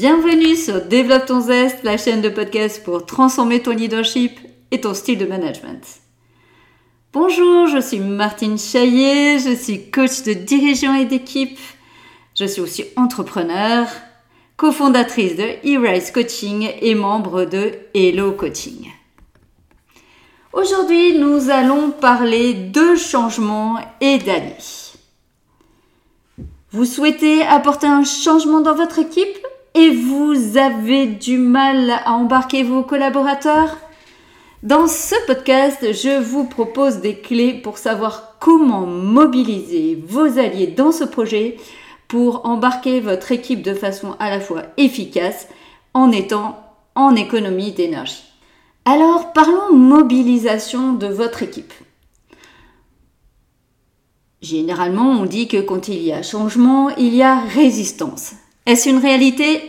Bienvenue 0.00 0.54
sur 0.54 0.80
Développe 0.82 1.26
ton 1.26 1.40
zeste, 1.40 1.82
la 1.82 1.96
chaîne 1.96 2.20
de 2.20 2.28
podcast 2.28 2.84
pour 2.84 3.04
transformer 3.04 3.60
ton 3.60 3.72
leadership 3.72 4.38
et 4.70 4.80
ton 4.80 4.94
style 4.94 5.18
de 5.18 5.26
management. 5.26 5.84
Bonjour, 7.12 7.66
je 7.66 7.80
suis 7.80 7.98
Martine 7.98 8.58
Chaillet, 8.58 9.40
je 9.40 9.56
suis 9.56 9.90
coach 9.90 10.22
de 10.22 10.34
dirigeants 10.34 10.94
et 10.94 11.04
d'équipe. 11.04 11.58
Je 12.38 12.44
suis 12.44 12.60
aussi 12.60 12.84
entrepreneur, 12.94 13.88
cofondatrice 14.56 15.34
de 15.34 15.42
E-Rise 15.66 16.12
Coaching 16.12 16.70
et 16.80 16.94
membre 16.94 17.44
de 17.44 17.72
Hello 17.92 18.30
Coaching. 18.30 18.92
Aujourd'hui, 20.52 21.18
nous 21.18 21.50
allons 21.50 21.90
parler 21.90 22.54
de 22.54 22.94
changement 22.94 23.80
et 24.00 24.18
d'alliés. 24.18 24.54
Vous 26.70 26.84
souhaitez 26.84 27.42
apporter 27.42 27.88
un 27.88 28.04
changement 28.04 28.60
dans 28.60 28.76
votre 28.76 29.00
équipe? 29.00 29.38
Et 29.74 29.90
vous 29.90 30.56
avez 30.56 31.06
du 31.06 31.38
mal 31.38 31.90
à 32.04 32.12
embarquer 32.12 32.62
vos 32.62 32.82
collaborateurs? 32.82 33.78
Dans 34.62 34.88
ce 34.88 35.14
podcast, 35.26 35.92
je 35.92 36.20
vous 36.20 36.44
propose 36.44 36.96
des 36.96 37.20
clés 37.20 37.54
pour 37.54 37.78
savoir 37.78 38.36
comment 38.40 38.86
mobiliser 38.86 40.02
vos 40.06 40.38
alliés 40.38 40.66
dans 40.66 40.90
ce 40.90 41.04
projet 41.04 41.56
pour 42.08 42.44
embarquer 42.46 43.00
votre 43.00 43.30
équipe 43.30 43.62
de 43.62 43.74
façon 43.74 44.16
à 44.18 44.30
la 44.30 44.40
fois 44.40 44.62
efficace 44.76 45.46
en 45.94 46.10
étant 46.10 46.58
en 46.94 47.14
économie 47.14 47.72
d'énergie. 47.72 48.24
Alors 48.84 49.32
parlons 49.32 49.74
mobilisation 49.74 50.94
de 50.94 51.06
votre 51.06 51.42
équipe. 51.42 51.72
Généralement, 54.40 55.10
on 55.10 55.24
dit 55.24 55.48
que 55.48 55.60
quand 55.60 55.88
il 55.88 56.02
y 56.02 56.12
a 56.12 56.22
changement, 56.22 56.90
il 56.96 57.14
y 57.14 57.22
a 57.22 57.40
résistance. 57.40 58.34
Est-ce 58.68 58.90
une 58.90 58.98
réalité? 58.98 59.62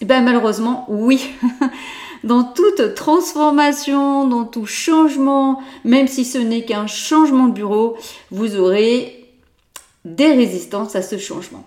Eh 0.00 0.06
ben, 0.06 0.22
Malheureusement, 0.22 0.86
oui. 0.88 1.28
dans 2.24 2.44
toute 2.44 2.94
transformation, 2.94 4.26
dans 4.26 4.44
tout 4.44 4.64
changement, 4.64 5.60
même 5.84 6.08
si 6.08 6.24
ce 6.24 6.38
n'est 6.38 6.64
qu'un 6.64 6.86
changement 6.86 7.48
de 7.48 7.52
bureau, 7.52 7.98
vous 8.30 8.56
aurez 8.56 9.26
des 10.06 10.32
résistances 10.32 10.96
à 10.96 11.02
ce 11.02 11.18
changement. 11.18 11.62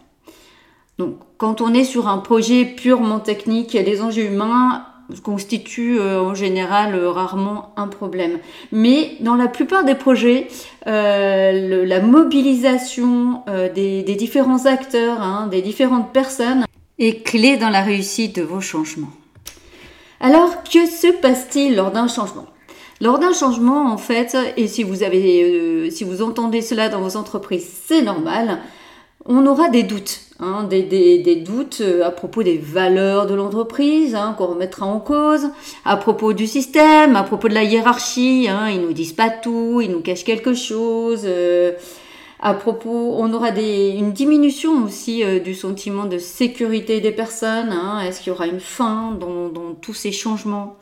Donc, 0.97 1.17
quand 1.37 1.61
on 1.61 1.71
est 1.71 1.83
sur 1.83 2.07
un 2.07 2.17
projet 2.17 2.65
purement 2.65 3.19
technique, 3.19 3.73
les 3.73 4.02
enjeux 4.02 4.25
humains 4.25 4.87
constituent 5.19 5.99
euh, 5.99 6.21
en 6.21 6.33
général 6.33 6.95
euh, 6.95 7.09
rarement 7.09 7.73
un 7.75 7.87
problème. 7.87 8.39
Mais 8.71 9.17
dans 9.19 9.35
la 9.35 9.47
plupart 9.47 9.83
des 9.83 9.95
projets, 9.95 10.47
euh, 10.87 11.85
la 11.85 12.02
mobilisation 12.02 13.43
des, 13.75 14.03
différents 14.03 14.65
acteurs, 14.65 15.21
hein, 15.21 15.47
des 15.52 15.61
différentes 15.61 16.13
personnes, 16.13 16.65
est 17.02 17.23
clé 17.23 17.57
dans 17.57 17.69
la 17.69 17.81
réussite 17.81 18.35
de 18.35 18.44
vos 18.44 18.61
changements. 18.61 19.11
Alors, 20.19 20.63
que 20.63 20.85
se 20.85 21.11
passe-t-il 21.11 21.75
lors 21.75 21.91
d'un 21.91 22.08
changement? 22.08 22.45
Lors 23.02 23.17
d'un 23.17 23.33
changement, 23.33 23.91
en 23.91 23.97
fait, 23.97 24.38
et 24.55 24.67
si 24.67 24.83
vous 24.83 25.02
avez, 25.02 25.89
si 25.89 26.03
vous 26.03 26.21
entendez 26.21 26.61
cela 26.61 26.89
dans 26.89 27.02
vos 27.02 27.17
entreprises, 27.17 27.67
c'est 27.88 28.03
normal, 28.03 28.59
on 29.25 29.45
aura 29.47 29.69
des 29.69 29.83
doutes, 29.83 30.21
hein, 30.39 30.63
des, 30.69 31.43
doutes 31.45 31.81
euh, 31.81 32.05
à 32.05 32.11
propos 32.11 32.43
des 32.43 32.58
valeurs 32.58 33.27
de 33.27 33.36
l'entreprise, 33.36 34.15
hein, 34.15 34.36
qu'on 34.38 34.47
remettra 34.47 34.86
en 34.86 34.99
cause, 34.99 35.49
à 35.86 35.97
propos 35.97 36.33
du 36.33 36.47
système, 36.47 37.15
à 37.15 37.23
propos 37.23 37.47
de 37.47 37.53
la 37.53 37.63
hiérarchie, 37.63 38.47
hein, 38.49 38.70
ils 38.70 38.81
nous 38.81 38.93
disent 38.93 39.14
pas 39.14 39.30
tout, 39.30 39.81
ils 39.81 39.92
nous 39.92 40.02
cachent 40.02 40.23
quelque 40.23 40.53
chose. 40.53 41.21
Euh, 41.26 41.73
à 42.43 42.55
propos, 42.55 43.13
on 43.17 43.31
aura 43.33 43.49
une 43.49 44.13
diminution 44.13 44.83
aussi 44.83 45.23
euh, 45.23 45.37
du 45.37 45.53
sentiment 45.53 46.05
de 46.05 46.17
sécurité 46.17 46.99
des 46.99 47.11
personnes. 47.11 47.71
Est-ce 48.03 48.19
qu'il 48.19 48.31
y 48.31 48.35
aura 48.35 48.47
une 48.47 48.59
fin 48.59 49.11
dans 49.11 49.75
tous 49.79 49.93
ces 49.93 50.11
changements? 50.11 50.75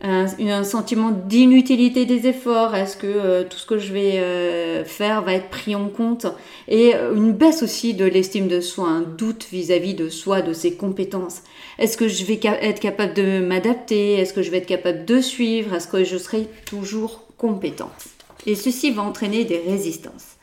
Un, 0.00 0.64
sentiment 0.64 1.12
d'inutilité 1.12 2.06
des 2.06 2.26
efforts? 2.26 2.74
Est-ce 2.74 2.96
que 2.96 3.06
euh, 3.06 3.44
tout 3.48 3.56
ce 3.56 3.66
que 3.66 3.78
je 3.78 3.92
vais 3.92 4.18
euh, 4.18 4.84
faire 4.84 5.22
va 5.22 5.34
être 5.34 5.48
pris 5.48 5.76
en 5.76 5.88
compte? 5.88 6.26
Et 6.66 6.92
une 6.94 7.32
baisse 7.32 7.62
aussi 7.62 7.94
de 7.94 8.04
l'estime 8.04 8.48
de 8.48 8.60
soi, 8.60 8.88
un 8.88 9.02
doute 9.02 9.46
vis-à-vis 9.52 9.94
de 9.94 10.08
soi, 10.08 10.42
de 10.42 10.52
ses 10.52 10.74
compétences. 10.74 11.42
Est-ce 11.78 11.96
que 11.96 12.08
je 12.08 12.24
vais 12.24 12.40
être 12.42 12.80
capable 12.80 13.14
de 13.14 13.38
m'adapter? 13.38 14.14
Est-ce 14.14 14.34
que 14.34 14.42
je 14.42 14.50
vais 14.50 14.58
être 14.58 14.66
capable 14.66 15.04
de 15.04 15.20
suivre? 15.20 15.72
Est-ce 15.72 15.86
que 15.86 16.02
je 16.02 16.18
serai 16.18 16.48
toujours 16.66 17.22
compétente? 17.38 18.08
Et 18.44 18.56
ceci 18.56 18.90
va 18.90 19.02
entraîner 19.02 19.44
des 19.44 19.58
résistances. 19.58 20.33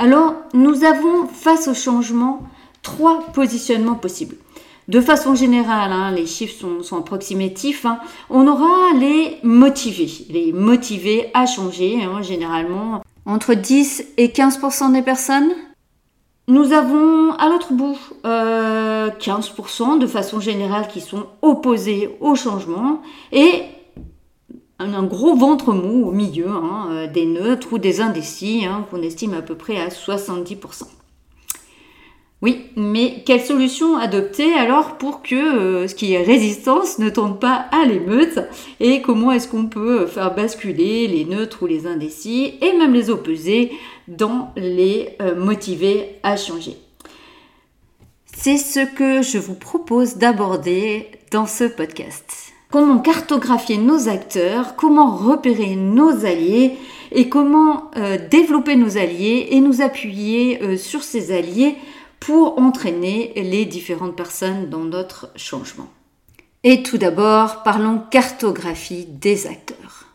Alors, 0.00 0.32
nous 0.54 0.82
avons 0.84 1.26
face 1.26 1.68
au 1.68 1.74
changement 1.74 2.40
trois 2.80 3.20
positionnements 3.34 3.96
possibles 3.96 4.36
de 4.88 5.00
façon 5.00 5.34
générale, 5.36 5.92
hein, 5.92 6.10
les 6.10 6.26
chiffres 6.26 6.82
sont, 6.82 6.96
approximatifs, 6.96 7.84
hein, 7.84 8.00
on 8.28 8.48
aura 8.48 8.92
les 8.98 9.36
motivés, 9.44 10.10
les 10.30 10.52
motivés 10.52 11.30
à 11.32 11.46
changer, 11.46 12.02
hein, 12.02 12.22
généralement 12.22 13.02
entre 13.24 13.54
10 13.54 14.04
et 14.16 14.28
15% 14.28 14.92
des 14.92 15.02
personnes. 15.02 15.52
Nous 16.48 16.72
avons 16.72 17.32
à 17.34 17.48
l'autre 17.50 17.72
bout 17.72 17.98
15% 18.24 18.24
euh, 18.24 19.98
de 19.98 20.06
façon 20.08 20.40
générale 20.40 20.88
qui 20.88 21.02
sont 21.02 21.26
opposés 21.42 22.16
au 22.20 22.34
changement 22.34 23.02
et 23.30 23.62
un 24.80 25.04
gros 25.04 25.34
ventre 25.34 25.72
mou 25.72 26.08
au 26.08 26.12
milieu, 26.12 26.48
euh, 26.48 27.06
des 27.06 27.26
neutres 27.26 27.72
ou 27.72 27.78
des 27.78 28.00
indécis, 28.00 28.64
qu'on 28.90 29.02
estime 29.02 29.34
à 29.34 29.42
peu 29.42 29.54
près 29.54 29.80
à 29.80 29.88
70%. 29.88 30.84
Oui, 32.42 32.68
mais 32.74 33.22
quelle 33.26 33.42
solution 33.42 33.98
adopter 33.98 34.54
alors 34.54 34.96
pour 34.96 35.22
que 35.22 35.34
euh, 35.34 35.88
ce 35.88 35.94
qui 35.94 36.14
est 36.14 36.22
résistance 36.22 36.98
ne 36.98 37.10
tourne 37.10 37.38
pas 37.38 37.66
à 37.70 37.84
l'émeute 37.84 38.38
et 38.80 39.02
comment 39.02 39.30
est-ce 39.30 39.46
qu'on 39.46 39.66
peut 39.66 40.06
faire 40.06 40.34
basculer 40.34 41.06
les 41.06 41.26
neutres 41.26 41.62
ou 41.62 41.66
les 41.66 41.86
indécis 41.86 42.54
et 42.62 42.72
même 42.72 42.94
les 42.94 43.10
opposés 43.10 43.72
dans 44.08 44.52
les 44.56 45.16
euh, 45.20 45.34
motivés 45.36 46.18
à 46.22 46.38
changer? 46.38 46.76
C'est 48.34 48.56
ce 48.56 48.86
que 48.86 49.20
je 49.20 49.36
vous 49.36 49.54
propose 49.54 50.16
d'aborder 50.16 51.10
dans 51.30 51.46
ce 51.46 51.64
podcast. 51.64 52.39
Comment 52.70 52.98
cartographier 52.98 53.78
nos 53.78 54.08
acteurs, 54.08 54.76
comment 54.76 55.16
repérer 55.16 55.74
nos 55.74 56.24
alliés 56.24 56.78
et 57.10 57.28
comment 57.28 57.90
euh, 57.96 58.18
développer 58.30 58.76
nos 58.76 58.96
alliés 58.96 59.48
et 59.50 59.60
nous 59.60 59.82
appuyer 59.82 60.76
sur 60.76 61.02
ces 61.02 61.36
alliés 61.36 61.76
pour 62.20 62.58
entraîner 62.58 63.32
les 63.34 63.64
différentes 63.64 64.14
personnes 64.14 64.68
dans 64.68 64.84
notre 64.84 65.30
changement. 65.34 65.88
Et 66.62 66.82
tout 66.82 66.98
d'abord, 66.98 67.62
parlons 67.62 68.02
cartographie 68.10 69.06
des 69.06 69.46
acteurs. 69.46 70.06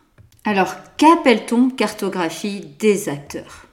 Alors, 0.44 0.76
qu'appelle-t-on 0.98 1.72
cartographie 1.72 2.64
des 2.78 3.10
acteurs? 3.10 3.66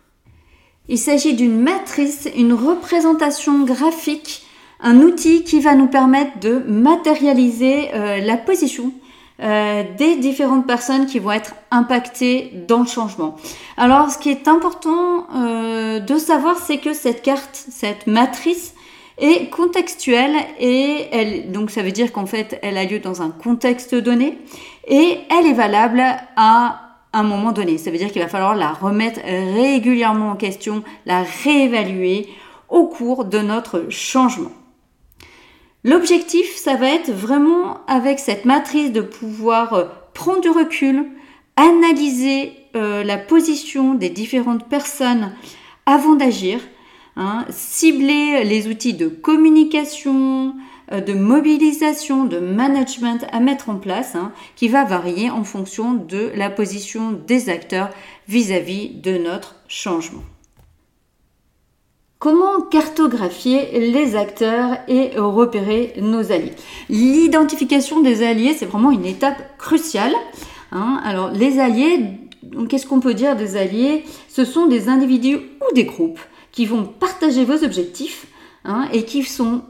Il 0.89 0.99
s'agit 0.99 1.35
d'une 1.35 1.61
matrice, 1.61 2.29
une 2.35 2.55
représentation 2.55 3.65
graphique, 3.65 4.47
un 4.83 5.01
outil 5.01 5.45
qui 5.45 5.61
va 5.61 5.75
nous 5.75 5.87
permettre 5.87 6.39
de 6.41 6.63
matérialiser 6.67 7.91
euh, 7.95 8.21
la 8.21 8.37
position 8.37 8.93
euh, 9.41 9.85
des 9.97 10.17
différentes 10.17 10.67
personnes 10.67 11.07
qui 11.07 11.19
vont 11.19 11.33
être 11.33 11.55
impactées 11.71 12.53
dans 12.69 12.81
le 12.81 12.87
changement. 12.87 13.37
Alors, 13.77 14.11
ce 14.11 14.19
qui 14.19 14.31
est 14.31 14.49
important 14.49 15.27
euh, 15.35 16.01
de 16.01 16.19
savoir, 16.19 16.59
c'est 16.59 16.79
que 16.79 16.93
cette 16.93 17.23
carte, 17.23 17.55
cette 17.55 18.07
matrice 18.07 18.75
est 19.19 19.51
contextuelle 19.51 20.35
et 20.59 21.07
elle, 21.13 21.53
donc 21.53 21.71
ça 21.71 21.83
veut 21.83 21.93
dire 21.93 22.13
qu'en 22.13 22.27
fait, 22.27 22.59
elle 22.63 22.77
a 22.77 22.85
lieu 22.85 22.99
dans 22.99 23.23
un 23.23 23.31
contexte 23.31 23.95
donné 23.95 24.39
et 24.89 25.19
elle 25.31 25.47
est 25.47 25.53
valable 25.53 26.03
à 26.37 26.81
un 27.13 27.23
moment 27.23 27.53
donné. 27.53 27.79
Ça 27.79 27.91
veut 27.91 27.99
dire 27.99 28.11
qu'il 28.11 28.23
va 28.23 28.29
falloir 28.29 28.57
la 28.57 28.73
remettre 28.73 29.21
régulièrement 29.25 30.31
en 30.31 30.37
question, 30.37 30.83
la 31.07 31.25
réévaluer 31.45 32.29
au 32.69 32.87
cours 32.87 33.27
de 33.27 33.39
notre 33.39 33.87
changement. 33.91 34.51
L'objectif, 35.85 36.55
ça 36.55 36.77
va 36.77 36.89
être 36.91 37.11
vraiment 37.11 37.85
avec 37.89 38.21
cette 38.21 38.45
matrice 38.45 38.93
de 38.93 39.01
pouvoir 39.01 39.73
euh, 39.73 39.85
prendre 40.15 40.41
du 40.41 40.49
recul, 40.49 41.11
analyser 41.57 42.53
euh, 42.77 43.03
la 43.03 43.19
position 43.19 43.95
des 43.95 44.09
différentes 44.09 44.69
personnes 44.69 45.33
avant 45.85 46.15
d'agir, 46.15 46.61
hein, 47.17 47.45
cibler 47.51 48.45
les 48.45 48.69
outils 48.69 48.95
de 48.95 49.09
communication, 49.09 50.55
euh, 50.93 51.01
de 51.01 51.15
mobilisation, 51.15 52.27
de 52.27 52.39
management 52.39 53.27
à 53.33 53.41
mettre 53.41 53.69
en 53.69 53.77
place, 53.77 54.15
hein, 54.15 54.31
qui 54.55 54.69
va 54.69 54.85
varier 54.85 55.31
en 55.31 55.43
fonction 55.43 55.95
de 55.95 56.31
la 56.37 56.49
position 56.49 57.11
des 57.11 57.49
acteurs 57.49 57.91
vis 58.29 58.53
à 58.53 58.61
-vis 58.61 59.01
de 59.01 59.19
notre 59.19 59.57
changement. 59.67 60.23
Comment 62.23 62.61
cartographier 62.61 63.91
les 63.91 64.15
acteurs 64.15 64.77
et 64.87 65.19
repérer 65.19 65.95
nos 66.01 66.31
alliés 66.31 66.55
L'identification 66.89 68.01
des 68.01 68.23
alliés, 68.23 68.55
c'est 68.57 68.65
vraiment 68.65 68.93
une 68.93 69.07
étape 69.07 69.59
cruciale. 69.59 70.15
Hein. 70.71 71.01
Alors, 71.03 71.33
les 71.33 71.59
alliés, 71.59 72.21
qu'est-ce 72.69 72.87
qu'on 72.87 73.01
peut 73.01 73.15
dire 73.15 73.35
des 73.35 73.57
alliés? 73.57 74.05
Ce 74.29 74.45
sont 74.45 74.67
des 74.67 74.89
individus 74.89 75.35
ou 75.37 75.75
des 75.75 75.83
groupes 75.83 76.21
qui 76.53 76.65
vont 76.65 76.85
partager 76.85 77.45
vos 77.45 77.65
objectifs 77.65 78.29
hein, 78.65 78.89
et 78.93 79.05
qui 79.05 79.25
sont 79.25 79.63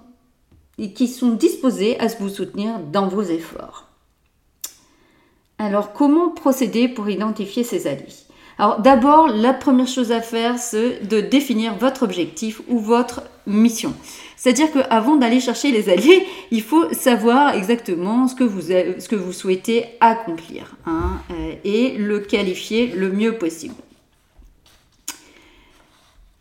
et 0.77 0.93
qui 0.93 1.09
sont 1.09 1.31
disposés 1.31 1.99
à 2.01 2.09
vous 2.09 2.29
soutenir 2.29 2.81
dans 2.81 3.09
vos 3.09 3.23
efforts. 3.23 3.89
Alors 5.57 5.95
comment 5.95 6.29
procéder 6.29 6.87
pour 6.87 7.09
identifier 7.09 7.65
ces 7.65 7.87
alliés? 7.87 8.27
Alors 8.59 8.81
d'abord, 8.81 9.29
la 9.29 9.53
première 9.53 9.87
chose 9.87 10.13
à 10.13 10.21
faire, 10.21 10.59
c'est 10.59 11.07
de 11.09 11.21
définir 11.21 11.77
votre 11.77 12.03
objectif 12.03 12.61
ou 12.69 12.79
votre 12.79 13.23
mission. 13.47 13.95
C'est-à-dire 14.37 14.73
qu'avant 14.73 15.17
d'aller 15.17 15.41
chercher 15.41 15.71
les 15.71 15.89
alliés, 15.89 16.27
il 16.51 16.63
faut 16.63 16.93
savoir 16.93 17.55
exactement 17.55 18.29
ce 18.29 18.35
que 18.35 18.45
vous, 19.15 19.33
souhaitez 19.33 19.87
accomplir 20.01 20.77
hein, 20.87 21.21
euh, 21.31 21.55
et 21.65 21.97
le 21.97 22.19
qualifier 22.21 22.89
le 22.89 23.11
mieux 23.11 23.39
possible. 23.39 23.75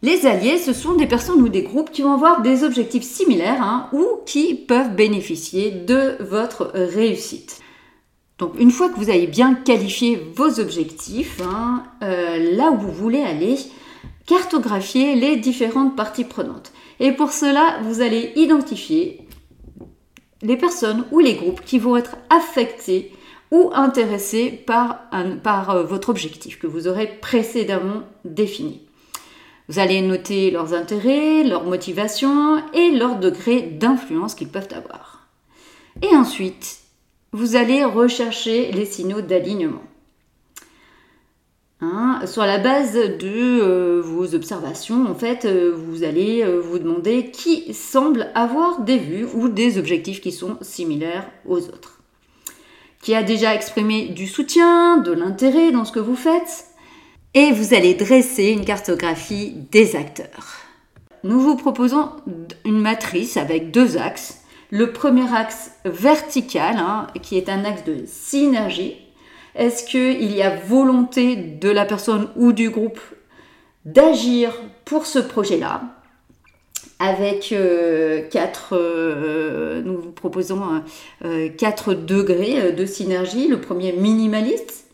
Les 0.04 0.26
alliés, 0.26 0.58
ce 0.58 0.74
sont 0.74 0.96
des 0.96 1.06
personnes 1.06 1.44
ou 1.44 1.50
des 1.50 1.62
groupes 1.62 1.92
qui 1.92 2.02
vont 2.02 2.14
avoir 2.14 2.42
des 2.42 2.64
objectifs 2.64 3.04
similaires 3.04 3.62
hein, 3.62 3.88
ou 3.94 4.06
qui 4.26 4.56
peuvent 4.56 4.96
bénéficier 4.96 5.70
de 5.70 6.16
votre 6.22 6.72
réussite. 6.74 7.60
Donc 8.42 8.60
une 8.60 8.72
fois 8.72 8.90
que 8.90 8.98
vous 8.98 9.12
avez 9.12 9.28
bien 9.28 9.54
qualifié 9.54 10.20
vos 10.36 10.60
objectifs, 10.60 11.40
hein, 11.46 11.84
euh, 12.02 12.56
là 12.56 12.72
où 12.72 12.78
vous 12.78 12.92
voulez 12.92 13.22
aller, 13.22 13.56
cartographier 14.26 15.14
les 15.14 15.38
différentes 15.38 15.96
parties 15.96 16.26
prenantes. 16.26 16.74
Et 17.00 17.12
pour 17.12 17.32
cela, 17.32 17.78
vous 17.84 18.02
allez 18.02 18.34
identifier 18.36 19.28
les 20.42 20.58
personnes 20.58 21.06
ou 21.12 21.20
les 21.20 21.36
groupes 21.36 21.62
qui 21.64 21.78
vont 21.78 21.96
être 21.98 22.18
affectés 22.32 23.12
ou 23.52 23.70
intéressés 23.76 24.50
par, 24.50 25.02
par 25.44 25.70
euh, 25.70 25.84
votre 25.84 26.10
objectif 26.10 26.58
que 26.58 26.66
vous 26.66 26.88
aurez 26.88 27.06
précédemment 27.22 28.02
défini. 28.26 28.82
Vous 29.70 29.78
allez 29.78 30.02
noter 30.02 30.50
leurs 30.50 30.74
intérêts, 30.74 31.44
leurs 31.44 31.66
motivations 31.66 32.64
et 32.74 32.90
leur 32.90 33.20
degré 33.20 33.62
d'influence 33.62 34.34
qu'ils 34.34 34.50
peuvent 34.50 34.68
avoir. 34.74 35.28
Et 36.02 36.16
ensuite, 36.16 36.81
vous 37.34 37.56
allez 37.56 37.84
rechercher 37.86 38.72
les 38.72 38.86
signaux 38.86 39.22
d'alignement. 39.22 39.84
Hein, 41.84 42.22
sur 42.28 42.44
la 42.44 42.60
base 42.60 42.94
de 42.94 43.60
euh, 43.62 44.02
vos 44.04 44.36
observations, 44.36 45.08
en 45.08 45.16
fait, 45.16 45.46
euh, 45.46 45.74
vous 45.76 46.04
allez 46.04 46.44
euh, 46.44 46.60
vous 46.60 46.78
demander 46.78 47.32
qui 47.32 47.74
semble 47.74 48.30
avoir 48.36 48.82
des 48.82 49.00
vues 49.00 49.26
ou 49.34 49.50
des 49.50 49.80
objectifs 49.80 50.22
qui 50.22 50.32
sont 50.32 50.58
similaires 50.62 51.28
aux 51.48 51.58
autres. 51.58 52.00
Qui 53.02 53.16
a 53.16 53.24
déjà 53.24 53.56
exprimé 53.56 54.10
du 54.10 54.28
soutien, 54.28 54.98
de 54.98 55.12
l'intérêt 55.12 55.72
dans 55.72 55.86
ce 55.86 55.92
que 55.92 56.00
vous 56.00 56.16
faites. 56.16 56.66
Et 57.34 57.52
vous 57.52 57.74
allez 57.74 57.96
dresser 57.96 58.50
une 58.50 58.66
cartographie 58.66 59.56
des 59.72 59.96
acteurs. 59.96 60.58
Nous 61.24 61.40
vous 61.40 61.56
proposons 61.56 62.10
une 62.64 62.80
matrice 62.80 63.38
avec 63.38 63.72
deux 63.72 63.98
axes 63.98 64.41
le 64.72 64.92
premier 64.94 65.32
axe 65.36 65.72
vertical, 65.86 66.78
hein, 66.78 67.08
qui 67.22 67.38
est 67.38 67.50
un 67.50 67.66
axe 67.66 67.84
de 67.84 68.06
synergie. 68.06 68.96
Est-ce 69.54 69.84
qu'il 69.84 70.34
y 70.34 70.42
a 70.42 70.56
volonté 70.56 71.36
de 71.36 71.70
la 71.70 71.86
personne 71.86 72.30
ou 72.38 72.54
du 72.54 72.70
groupe 72.70 73.02
d'agir 73.86 74.54
pour 74.86 75.06
ce 75.06 75.20
projet-là 75.20 75.82
avec 77.00 77.52
euh, 77.52 78.22
quatre, 78.30 78.78
euh, 78.78 79.82
nous 79.82 79.98
vous 80.00 80.12
proposons 80.12 80.84
euh, 81.26 81.50
quatre 81.50 81.96
degrés 81.96 82.72
de 82.74 82.86
synergie. 82.86 83.48
Le 83.48 83.60
premier 83.60 83.92
minimaliste, 83.92 84.86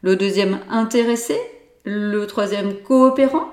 le 0.00 0.16
deuxième 0.16 0.60
intéressé, 0.70 1.36
le 1.84 2.26
troisième 2.26 2.76
coopérant 2.76 3.50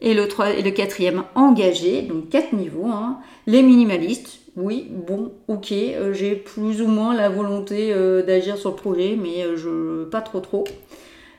et 0.00 0.14
le, 0.14 0.28
et 0.56 0.62
le 0.62 0.70
quatrième 0.70 1.24
engagé. 1.34 2.00
Donc 2.00 2.30
quatre 2.30 2.54
niveaux. 2.54 2.86
Hein. 2.86 3.18
Les 3.46 3.62
minimalistes, 3.62 4.40
oui, 4.56 4.88
bon, 4.90 5.32
ok, 5.48 5.70
euh, 5.72 6.14
j'ai 6.14 6.34
plus 6.34 6.80
ou 6.80 6.86
moins 6.86 7.14
la 7.14 7.28
volonté 7.28 7.92
euh, 7.92 8.22
d'agir 8.22 8.56
sur 8.56 8.70
le 8.70 8.76
projet, 8.76 9.14
mais 9.20 9.44
euh, 9.44 9.54
je 9.54 10.04
pas 10.04 10.22
trop 10.22 10.40
trop. 10.40 10.64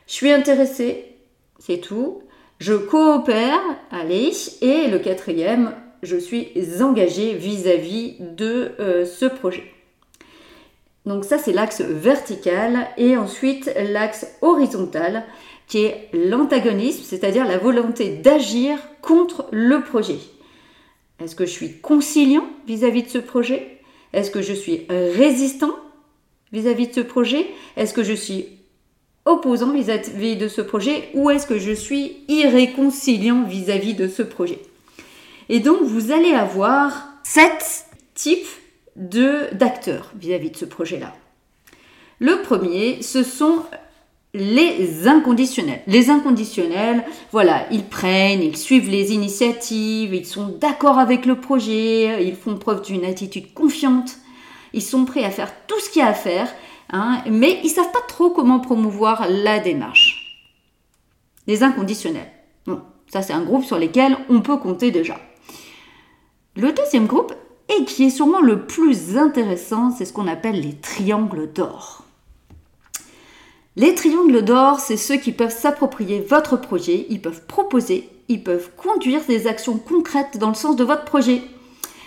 Je 0.06 0.14
suis 0.14 0.32
intéressée, 0.32 1.16
c'est 1.58 1.80
tout. 1.80 2.22
Je 2.60 2.74
coopère, 2.74 3.60
allez. 3.90 4.32
Et 4.62 4.88
le 4.88 5.00
quatrième, 5.00 5.74
je 6.04 6.16
suis 6.16 6.50
engagée 6.80 7.34
vis-à-vis 7.34 8.18
de 8.20 8.72
ce 9.06 9.26
projet. 9.26 9.64
Donc 11.06 11.26
ça, 11.26 11.38
c'est 11.38 11.54
l'axe 11.54 11.82
vertical. 11.82 12.88
Et 12.98 13.18
ensuite, 13.18 13.72
l'axe 13.92 14.28
horizontal, 14.42 15.24
qui 15.68 15.84
est 15.84 16.10
l'antagonisme, 16.14 17.04
c'est-à-dire 17.04 17.46
la 17.46 17.58
volonté 17.58 18.10
d'agir 18.10 18.80
contre 19.02 19.48
le 19.52 19.82
projet. 19.82 20.18
Est-ce 21.20 21.36
que 21.36 21.46
je 21.46 21.52
suis 21.52 21.74
conciliant 21.80 22.48
vis-à-vis 22.68 23.04
de 23.04 23.10
ce 23.10 23.18
projet? 23.18 23.80
Est-ce 24.14 24.32
que 24.32 24.42
je 24.42 24.54
suis 24.54 24.86
résistant 24.90 25.76
vis-à-vis 26.52 26.88
de 26.88 26.94
ce 26.94 27.02
projet? 27.02 27.48
Est-ce 27.76 27.94
que 27.94 28.04
je 28.04 28.14
suis 28.14 28.46
opposant 29.26 29.74
vis-à-vis 29.74 30.38
de 30.38 30.48
ce 30.48 30.62
projet? 30.62 31.10
Ou 31.14 31.30
est-ce 31.30 31.48
que 31.48 31.60
je 31.60 31.74
suis 31.74 32.18
irréconciliant 32.28 33.44
vis-à-vis 33.44 33.94
de 33.94 34.08
ce 34.08 34.22
projet? 34.22 34.60
Et 35.50 35.60
donc, 35.60 35.82
vous 35.82 36.12
allez 36.12 36.34
avoir 36.34 37.10
sept 37.24 37.86
types 38.14 38.48
d'acteurs 38.96 40.12
vis-à-vis 40.16 40.52
de 40.52 40.58
ce 40.58 40.66
projet-là. 40.66 41.16
Le 42.20 42.42
premier, 42.42 43.02
ce 43.02 43.24
sont 43.24 43.64
les 44.34 45.08
inconditionnels. 45.08 45.82
Les 45.88 46.10
inconditionnels, 46.10 47.04
voilà, 47.32 47.66
ils 47.72 47.86
prennent, 47.86 48.42
ils 48.42 48.58
suivent 48.58 48.90
les 48.90 49.14
initiatives, 49.14 50.14
ils 50.14 50.26
sont 50.26 50.48
d'accord 50.60 51.00
avec 51.00 51.26
le 51.26 51.40
projet, 51.40 52.26
ils 52.26 52.36
font 52.36 52.58
preuve 52.58 52.82
d'une 52.82 53.06
attitude 53.06 53.54
confiante, 53.54 54.18
ils 54.74 54.82
sont 54.82 55.06
prêts 55.06 55.24
à 55.24 55.32
faire 55.32 55.52
tout 55.68 55.80
ce 55.80 55.90
qu'il 55.90 56.02
y 56.02 56.06
a 56.06 56.10
à 56.10 56.14
faire, 56.14 56.54
hein, 56.92 57.22
mais 57.30 57.60
ils 57.64 57.70
savent 57.70 57.92
pas 57.92 58.04
trop 58.08 58.30
comment 58.30 58.60
promouvoir 58.60 59.28
la 59.30 59.60
démarche. 59.60 60.40
Les 61.48 61.64
inconditionnels. 61.64 62.32
Bon, 62.66 62.82
ça 63.12 63.22
c'est 63.22 63.34
un 63.34 63.44
groupe 63.44 63.64
sur 63.64 63.80
lequel 63.80 64.18
on 64.30 64.42
peut 64.42 64.58
compter 64.58 64.92
déjà. 64.92 65.18
Le 66.56 66.72
deuxième 66.74 67.08
groupe, 67.08 67.34
et 67.70 67.86
qui 67.86 68.06
est 68.06 68.10
sûrement 68.10 68.42
le 68.42 68.66
plus 68.66 69.18
intéressant, 69.18 69.92
c'est 69.92 70.06
ce 70.06 70.14
qu'on 70.14 70.28
appelle 70.28 70.62
les 70.62 70.76
triangles 70.76 71.52
d'or. 71.52 72.07
Les 73.80 73.94
triangles 73.94 74.42
d'or, 74.42 74.80
c'est 74.80 74.98
ceux 74.98 75.18
qui 75.18 75.32
peuvent 75.32 75.56
s'approprier 75.56 76.20
votre 76.20 76.60
projet, 76.60 77.06
ils 77.12 77.22
peuvent 77.22 77.44
proposer, 77.46 78.10
ils 78.28 78.44
peuvent 78.44 78.72
conduire 78.76 79.22
des 79.28 79.46
actions 79.46 79.78
concrètes 79.78 80.40
dans 80.40 80.48
le 80.48 80.56
sens 80.56 80.76
de 80.76 80.84
votre 80.84 81.06
projet. 81.06 81.44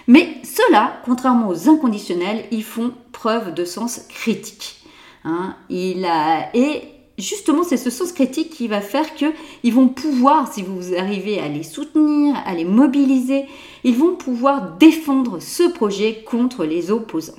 Mais 0.09 0.39
ceux-là, 0.43 1.01
contrairement 1.05 1.47
aux 1.47 1.69
inconditionnels, 1.69 2.45
ils 2.51 2.65
font 2.65 2.91
preuve 3.13 3.55
de 3.55 3.65
sens 3.65 4.01
critique. 4.09 4.85
Hein. 5.23 5.55
et 5.71 6.83
justement, 7.19 7.63
c'est 7.63 7.77
ce 7.77 7.91
sens 7.91 8.11
critique 8.11 8.51
qui 8.51 8.67
va 8.67 8.81
faire 8.81 9.15
qu'ils 9.15 9.73
vont 9.73 9.87
pouvoir, 9.87 10.53
si 10.53 10.65
vous 10.65 10.97
arrivez 10.99 11.39
à 11.39 11.47
les 11.47 11.63
soutenir, 11.63 12.35
à 12.47 12.55
les 12.55 12.65
mobiliser, 12.65 13.45
ils 13.85 13.97
vont 13.97 14.17
pouvoir 14.17 14.77
défendre 14.79 15.39
ce 15.41 15.71
projet 15.71 16.25
contre 16.25 16.65
les 16.65 16.91
opposants. 16.91 17.39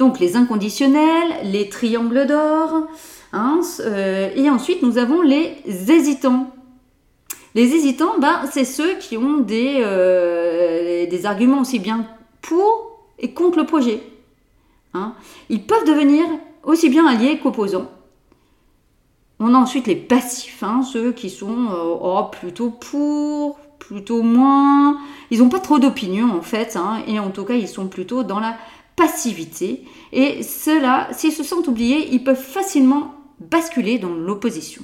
Donc 0.00 0.18
les 0.18 0.34
inconditionnels, 0.34 1.30
les 1.44 1.68
triangles 1.68 2.26
d'or, 2.26 2.86
hein, 3.34 3.60
euh, 3.80 4.30
et 4.34 4.48
ensuite 4.48 4.82
nous 4.82 4.96
avons 4.96 5.20
les 5.20 5.58
hésitants. 5.66 6.50
Les 7.54 7.74
hésitants, 7.74 8.14
ben, 8.18 8.40
c'est 8.50 8.64
ceux 8.64 8.94
qui 8.94 9.18
ont 9.18 9.40
des, 9.40 9.82
euh, 9.84 11.06
arguments 11.24 11.60
aussi 11.60 11.78
bien 11.78 12.06
pour 12.40 13.02
et 13.18 13.34
contre 13.34 13.58
le 13.58 13.66
projet. 13.66 14.00
Hein. 14.94 15.12
Ils 15.50 15.66
peuvent 15.66 15.86
devenir 15.86 16.24
aussi 16.62 16.88
bien 16.88 17.06
alliés 17.06 17.38
qu'opposants. 17.38 17.90
On 19.38 19.54
a 19.54 19.58
ensuite 19.58 19.86
les 19.86 19.96
passifs, 19.96 20.62
hein, 20.62 20.80
ceux 20.82 21.12
qui 21.12 21.28
sont 21.28 21.66
euh, 21.72 21.94
oh, 22.00 22.24
plutôt 22.32 22.70
pour, 22.70 23.58
plutôt 23.78 24.22
moins. 24.22 24.96
Ils 25.30 25.40
n'ont 25.40 25.50
pas 25.50 25.60
trop 25.60 25.78
d'opinion 25.78 26.30
en 26.32 26.40
fait, 26.40 26.78
et 27.06 27.20
en 27.20 27.28
tout 27.28 27.44
cas 27.44 27.54
ils 27.54 27.68
sont 27.68 27.88
plutôt 27.88 28.22
dans 28.22 28.40
la 28.40 28.56
passivité. 29.00 29.84
Et 30.12 30.42
ceux-là, 30.42 31.08
s'ils 31.12 31.32
se 31.32 31.42
sentent 31.42 31.68
oubliés, 31.68 32.08
ils 32.12 32.22
peuvent 32.22 32.36
facilement 32.36 33.14
basculer 33.38 33.98
dans 33.98 34.12
l'opposition. 34.12 34.82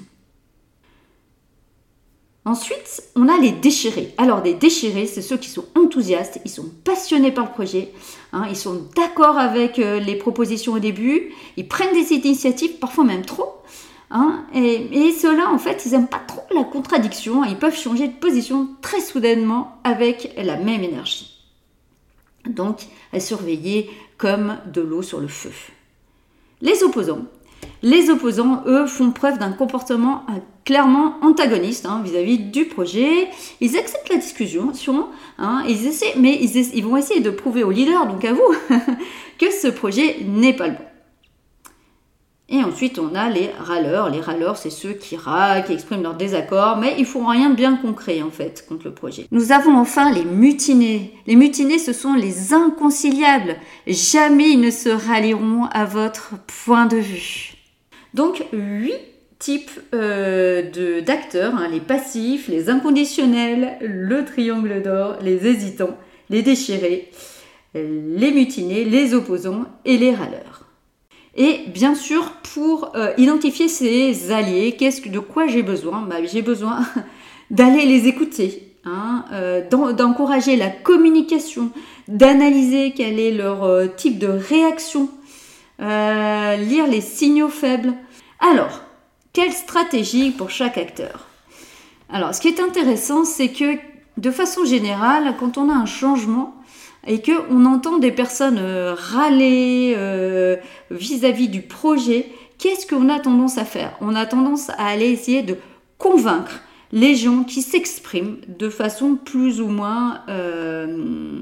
Ensuite, 2.46 3.02
on 3.14 3.28
a 3.28 3.38
les 3.38 3.50
déchirés. 3.50 4.14
Alors, 4.16 4.42
les 4.42 4.54
déchirés, 4.54 5.06
c'est 5.06 5.20
ceux 5.20 5.36
qui 5.36 5.50
sont 5.50 5.66
enthousiastes, 5.76 6.40
ils 6.46 6.50
sont 6.50 6.70
passionnés 6.84 7.32
par 7.32 7.44
le 7.44 7.50
projet, 7.50 7.92
hein, 8.32 8.46
ils 8.48 8.56
sont 8.56 8.86
d'accord 8.94 9.36
avec 9.36 9.78
euh, 9.78 9.98
les 9.98 10.14
propositions 10.14 10.74
au 10.74 10.78
début, 10.78 11.34
ils 11.56 11.68
prennent 11.68 11.92
des 11.92 12.14
initiatives, 12.14 12.78
parfois 12.78 13.04
même 13.04 13.24
trop. 13.24 13.52
Hein, 14.12 14.46
et 14.54 15.10
ceux-là, 15.10 15.50
en 15.50 15.58
fait, 15.58 15.82
ils 15.84 15.92
n'aiment 15.92 16.06
pas 16.06 16.22
trop 16.26 16.44
la 16.54 16.62
contradiction, 16.62 17.44
ils 17.44 17.58
peuvent 17.58 17.76
changer 17.76 18.06
de 18.06 18.14
position 18.14 18.68
très 18.80 19.00
soudainement 19.00 19.78
avec 19.82 20.32
la 20.36 20.56
même 20.56 20.84
énergie. 20.84 21.35
Donc, 22.48 22.80
à 23.12 23.20
surveiller 23.20 23.90
comme 24.18 24.56
de 24.72 24.80
l'eau 24.80 25.02
sur 25.02 25.20
le 25.20 25.28
feu. 25.28 25.50
Les 26.60 26.82
opposants. 26.82 27.24
Les 27.82 28.10
opposants, 28.10 28.62
eux, 28.66 28.86
font 28.86 29.10
preuve 29.10 29.38
d'un 29.38 29.52
comportement 29.52 30.22
euh, 30.28 30.38
clairement 30.64 31.16
antagoniste 31.22 31.86
hein, 31.86 32.02
vis-à-vis 32.04 32.38
du 32.38 32.64
projet. 32.66 33.28
Ils 33.60 33.76
acceptent 33.76 34.08
la 34.08 34.16
discussion, 34.16 34.72
hein, 35.38 35.64
ils 35.68 35.86
essaient, 35.86 36.14
mais 36.16 36.38
ils, 36.40 36.56
ils, 36.56 36.84
vont 36.84 36.96
essayer 36.96 37.20
de 37.20 37.30
prouver 37.30 37.64
au 37.64 37.70
leader, 37.70 38.06
donc 38.06 38.24
à 38.24 38.32
vous, 38.32 38.54
que 39.38 39.50
ce 39.50 39.68
projet 39.68 40.18
n'est 40.24 40.54
pas 40.54 40.68
le 40.68 40.74
bon. 40.74 40.84
Et 42.48 42.62
ensuite, 42.62 43.00
on 43.00 43.14
a 43.16 43.28
les 43.28 43.50
râleurs. 43.58 44.08
Les 44.08 44.20
râleurs, 44.20 44.56
c'est 44.56 44.70
ceux 44.70 44.92
qui 44.92 45.16
râlent, 45.16 45.64
qui 45.64 45.72
expriment 45.72 46.04
leur 46.04 46.14
désaccord, 46.14 46.76
mais 46.76 46.94
ils 46.96 47.04
font 47.04 47.26
rien 47.26 47.50
de 47.50 47.56
bien 47.56 47.76
concret, 47.76 48.22
en 48.22 48.30
fait, 48.30 48.64
contre 48.68 48.84
le 48.84 48.94
projet. 48.94 49.26
Nous 49.32 49.50
avons 49.50 49.76
enfin 49.76 50.12
les 50.12 50.24
mutinés. 50.24 51.12
Les 51.26 51.34
mutinés, 51.34 51.80
ce 51.80 51.92
sont 51.92 52.14
les 52.14 52.54
inconciliables. 52.54 53.56
Jamais 53.88 54.50
ils 54.50 54.60
ne 54.60 54.70
se 54.70 54.88
rallieront 54.88 55.64
à 55.72 55.84
votre 55.84 56.34
point 56.64 56.86
de 56.86 56.98
vue. 56.98 57.54
Donc, 58.14 58.44
huit 58.52 58.94
types 59.40 59.72
euh, 59.92 61.00
d'acteurs, 61.02 61.54
hein, 61.56 61.68
les 61.68 61.80
passifs, 61.80 62.46
les 62.46 62.70
inconditionnels, 62.70 63.76
le 63.80 64.24
triangle 64.24 64.82
d'or, 64.82 65.16
les 65.20 65.46
hésitants, 65.46 65.96
les 66.30 66.42
déchirés, 66.42 67.10
les 67.74 68.32
mutinés, 68.32 68.84
les 68.84 69.14
opposants 69.14 69.64
et 69.84 69.98
les 69.98 70.14
râleurs. 70.14 70.55
Et 71.36 71.64
bien 71.66 71.94
sûr, 71.94 72.32
pour 72.54 72.96
euh, 72.96 73.12
identifier 73.18 73.68
ces 73.68 74.32
alliés, 74.32 74.74
qu'est-ce 74.78 75.02
que, 75.02 75.10
de 75.10 75.18
quoi 75.18 75.46
j'ai 75.46 75.62
besoin? 75.62 76.02
Bah, 76.02 76.16
J'ai 76.24 76.40
besoin 76.40 76.80
d'aller 77.50 77.84
les 77.84 78.08
écouter, 78.08 78.72
hein, 78.86 79.26
euh, 79.32 79.62
d'encourager 79.92 80.56
la 80.56 80.70
communication, 80.70 81.70
d'analyser 82.08 82.94
quel 82.96 83.20
est 83.20 83.32
leur 83.32 83.64
euh, 83.64 83.86
type 83.86 84.18
de 84.18 84.28
réaction, 84.28 85.10
lire 85.78 86.86
les 86.88 87.02
signaux 87.02 87.50
faibles. 87.50 87.92
Alors, 88.40 88.80
quelle 89.34 89.52
stratégie 89.52 90.30
pour 90.30 90.48
chaque 90.48 90.78
acteur? 90.78 91.26
Alors, 92.08 92.34
ce 92.34 92.40
qui 92.40 92.48
est 92.48 92.60
intéressant, 92.60 93.26
c'est 93.26 93.48
que 93.48 93.76
de 94.16 94.30
façon 94.30 94.64
générale, 94.64 95.34
quand 95.38 95.58
on 95.58 95.68
a 95.68 95.74
un 95.74 95.84
changement, 95.84 96.55
et 97.06 97.22
qu'on 97.22 97.64
entend 97.64 97.98
des 97.98 98.10
personnes 98.10 98.58
euh, 98.58 98.94
râler 98.94 99.94
euh, 99.96 100.56
vis-à-vis 100.90 101.48
du 101.48 101.62
projet, 101.62 102.26
qu'est-ce 102.58 102.86
qu'on 102.86 103.08
a 103.08 103.20
tendance 103.20 103.58
à 103.58 103.64
faire? 103.64 103.96
On 104.00 104.14
a 104.14 104.26
tendance 104.26 104.70
à 104.70 104.86
aller 104.86 105.10
essayer 105.10 105.42
de 105.42 105.56
convaincre 105.98 106.60
les 106.92 107.14
gens 107.14 107.44
qui 107.44 107.62
s'expriment 107.62 108.38
de 108.48 108.68
façon 108.68 109.16
plus 109.16 109.60
ou 109.60 109.68
moins 109.68 110.20
euh, 110.28 111.40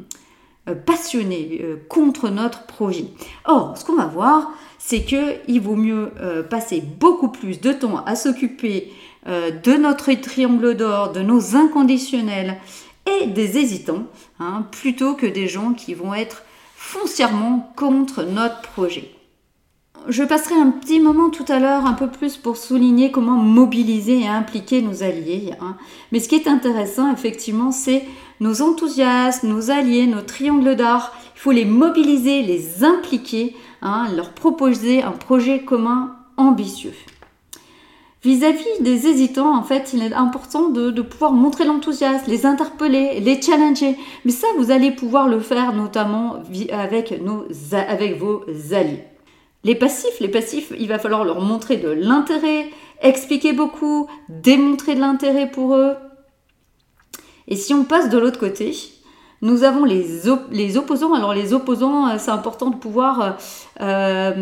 passionnée 0.87 1.63
contre 1.89 2.31
notre 2.31 2.65
projet. 2.65 3.05
Or, 3.45 3.77
ce 3.77 3.85
qu'on 3.85 3.97
va 3.97 4.07
voir, 4.07 4.53
c'est 4.79 5.05
qu'il 5.05 5.61
vaut 5.61 5.77
mieux 5.77 6.11
passer 6.49 6.83
beaucoup 6.99 7.29
plus 7.29 7.61
de 7.61 7.73
temps 7.73 8.03
à 8.07 8.17
s'occuper 8.17 8.91
de 9.27 9.77
notre 9.77 10.11
triangle 10.15 10.75
d'or, 10.75 11.13
de 11.13 11.21
nos 11.21 11.55
inconditionnels, 11.55 12.57
et 13.07 13.27
des 13.27 13.59
hésitants, 13.59 14.05
hein, 14.41 14.67
plutôt 14.71 15.15
que 15.15 15.27
des 15.27 15.49
gens 15.49 15.73
qui 15.73 15.95
vont 15.95 16.15
être 16.15 16.43
foncièrement 16.77 17.73
contre 17.77 18.23
notre 18.23 18.63
projet. 18.63 19.11
Je 20.07 20.23
passerai 20.23 20.55
un 20.55 20.71
petit 20.71 21.01
moment 21.01 21.31
tout 21.31 21.47
à 21.49 21.59
l'heure 21.59 21.87
un 21.87 21.95
peu 21.95 22.09
plus 22.09 22.37
pour 22.37 22.59
souligner 22.59 23.11
comment 23.11 23.37
mobiliser 23.37 24.21
et 24.21 24.29
impliquer 24.29 24.83
nos 24.83 25.03
alliés. 25.03 25.55
Hein. 25.63 25.77
Mais 26.13 26.21
ce 26.21 26.29
qui 26.29 26.35
est 26.35 26.47
intéressant, 26.47 27.11
effectivement, 27.11 27.73
c'est 27.73 28.05
nos 28.39 28.61
enthousiastes, 28.61 29.45
nos 29.45 29.71
alliés, 29.71 30.07
nos 30.07 30.21
triangles 30.21 30.77
d'art. 30.77 31.15
Il 31.37 31.41
faut 31.41 31.53
les 31.53 31.65
mobiliser, 31.65 32.43
les 32.43 32.85
impliquer, 32.85 33.57
hein, 33.81 34.09
leur 34.15 34.33
proposer 34.33 35.03
un 35.03 35.13
projet 35.13 35.61
commun 35.61 36.17
ambitieux. 36.37 36.93
Vis-à-vis 38.25 38.81
des 38.81 39.07
hésitants, 39.07 39.55
en 39.55 39.63
fait, 39.63 39.93
il 39.93 40.03
est 40.03 40.15
important 40.15 40.71
de, 40.71 41.03
pouvoir 41.03 41.33
montrer 41.33 41.67
l'enthousiasme, 41.67 42.25
les 42.31 42.47
interpeller, 42.47 43.21
les 43.21 43.41
challenger. 43.41 43.99
Mais 44.25 44.33
ça, 44.33 44.47
vous 44.57 44.71
allez 44.71 44.91
pouvoir 44.91 45.29
le 45.29 45.41
faire 45.41 45.75
notamment 45.75 46.37
avec, 46.73 47.13
vos 48.19 48.45
alliés. 48.73 49.05
Les 49.63 49.75
passifs, 49.75 50.21
les 50.21 50.29
passifs, 50.29 50.73
il 50.79 50.89
va 50.89 50.99
falloir 50.99 51.25
leur 51.25 51.43
montrer 51.43 51.77
de 51.77 51.91
l'intérêt, 51.91 52.71
expliquer 53.03 53.53
beaucoup, 53.53 54.09
démontrer 54.31 54.95
de 54.95 55.01
l'intérêt 55.01 55.51
pour 55.51 55.75
eux. 55.75 55.95
Et 57.47 57.57
si 57.57 57.75
on 57.75 57.85
passe 57.85 58.09
de 58.09 58.17
l'autre 58.17 58.41
côté, 58.41 58.75
nous 59.43 59.65
avons 59.65 59.85
les, 59.85 60.07
les, 60.51 60.77
opposants. 60.79 61.13
Alors 61.13 61.35
les 61.35 61.53
opposants, 61.53 62.09
euh, 62.09 62.15
c'est 62.19 62.31
important 62.31 62.71
de 62.71 62.77
pouvoir 62.77 63.21
euh, 63.21 63.31
euh, 63.83 64.33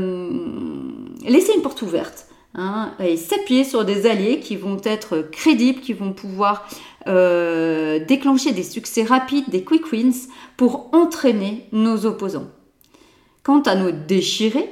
laisser 1.24 1.54
une 1.56 1.62
porte 1.62 1.82
ouverte. 1.82 2.28
Hein, 2.54 2.92
et 3.00 3.16
s'appuyer 3.16 3.64
sur 3.64 3.86
des 3.86 4.04
alliés 4.04 4.38
qui 4.38 4.56
vont 4.56 4.76
être 4.84 5.26
crédibles, 5.32 5.80
qui 5.80 5.94
vont 5.94 6.12
pouvoir 6.12 6.68
euh, 7.06 7.98
déclencher 8.04 8.52
des 8.52 8.62
succès 8.62 9.04
rapides, 9.04 9.48
des 9.48 9.64
quick 9.64 9.90
wins 9.90 10.28
pour 10.58 10.90
entraîner 10.92 11.66
nos 11.72 12.04
opposants. 12.04 12.48
Quant 13.42 13.62
à 13.62 13.74
nos 13.74 13.90
déchirés, 13.90 14.68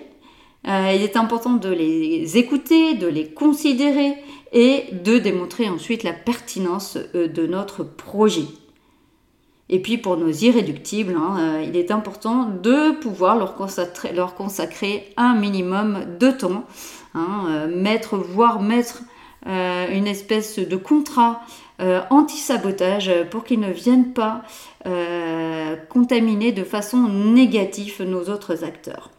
euh, 0.68 0.92
il 0.94 1.00
est 1.00 1.16
important 1.16 1.54
de 1.54 1.70
les 1.70 2.36
écouter, 2.36 2.94
de 2.94 3.06
les 3.06 3.30
considérer 3.30 4.14
et 4.52 4.84
de 4.92 5.18
démontrer 5.18 5.70
ensuite 5.70 6.02
la 6.02 6.12
pertinence 6.12 6.98
euh, 7.14 7.28
de 7.28 7.46
notre 7.46 7.82
projet. 7.82 8.44
Et 9.70 9.80
puis 9.80 9.96
pour 9.96 10.18
nos 10.18 10.30
irréductibles, 10.30 11.16
hein, 11.16 11.62
il 11.62 11.76
est 11.76 11.92
important 11.92 12.46
de 12.62 12.90
pouvoir 13.00 13.38
leur 13.38 13.56
leur 14.12 14.34
consacrer 14.34 15.14
un 15.16 15.34
minimum 15.34 16.18
de 16.18 16.30
temps 16.32 16.64
Hein, 17.14 17.46
euh, 17.48 17.66
mettre, 17.66 18.16
voire 18.16 18.60
mettre 18.60 19.02
euh, 19.46 19.86
une 19.92 20.06
espèce 20.06 20.58
de 20.58 20.76
contrat 20.76 21.42
euh, 21.80 22.00
anti-sabotage 22.10 23.10
pour 23.30 23.42
qu'ils 23.42 23.60
ne 23.60 23.72
viennent 23.72 24.12
pas 24.12 24.42
contaminer 25.90 26.52
de 26.52 26.64
façon 26.64 27.08
négative 27.08 28.02
nos 28.02 28.30
autres 28.30 28.64
acteurs. 28.64 29.10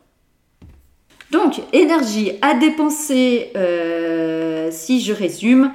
Donc, 1.29 1.62
énergie 1.71 2.31
à 2.41 2.55
dépenser, 2.55 3.51
si 4.71 5.01
je 5.01 5.13
résume, 5.13 5.71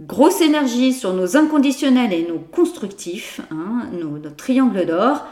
grosse 0.00 0.40
énergie 0.40 0.94
sur 0.94 1.12
nos 1.12 1.36
inconditionnels 1.36 2.14
et 2.14 2.26
nos 2.26 2.38
constructifs, 2.38 3.42
hein, 3.50 3.86
nos, 3.92 4.18
triangles 4.30 4.86
d'or, 4.86 5.26